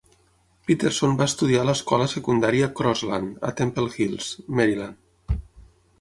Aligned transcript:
Peterson 0.69 1.11
va 1.19 1.27
estudiar 1.31 1.59
a 1.65 1.67
l'escola 1.69 2.07
secundària 2.15 2.71
Crossland 2.79 3.47
a 3.51 3.55
Temple 3.61 3.95
Hills, 3.99 4.35
Maryland. 4.61 5.39